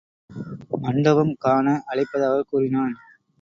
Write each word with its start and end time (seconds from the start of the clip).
மண்டபம் 0.81 1.35
காண 1.39 1.83
அழைப்பதாகக் 1.87 2.49
கூறினான். 2.49 2.95